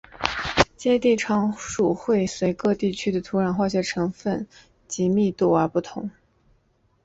[0.75, 6.09] 接地常数会随各地区的土壤化学成份以及密度而不同。